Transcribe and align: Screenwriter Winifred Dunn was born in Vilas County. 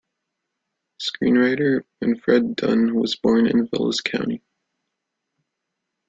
Screenwriter 0.99 1.83
Winifred 2.01 2.55
Dunn 2.55 2.95
was 2.95 3.15
born 3.17 3.45
in 3.45 3.67
Vilas 3.67 4.01
County. 4.01 4.41